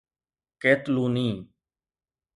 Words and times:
قيطلوني 0.61 1.47